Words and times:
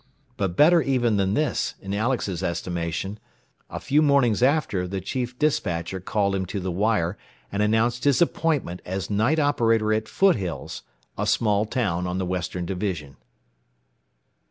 But 0.35 0.55
better 0.57 0.81
even 0.81 1.17
than 1.17 1.35
this, 1.35 1.75
in 1.79 1.93
Alex's 1.93 2.41
estimation, 2.41 3.19
a 3.69 3.79
few 3.79 4.01
mornings 4.01 4.41
after 4.41 4.87
the 4.87 4.99
chief 4.99 5.37
despatcher 5.37 5.99
called 5.99 6.33
him 6.33 6.47
to 6.47 6.59
the 6.59 6.71
wire 6.71 7.19
and 7.51 7.61
announced 7.61 8.05
his 8.05 8.19
appointment 8.19 8.81
as 8.83 9.11
night 9.11 9.37
operator 9.37 9.93
at 9.93 10.07
Foothills, 10.07 10.81
a 11.19 11.27
small 11.27 11.65
town 11.67 12.07
on 12.07 12.17
the 12.17 12.25
western 12.25 12.65
division. 12.65 13.15